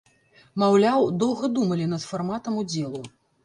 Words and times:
Маўляў, 0.63 1.05
доўга 1.25 1.51
думалі 1.61 1.87
над 1.95 2.09
фарматам 2.09 2.61
удзелу. 2.67 3.07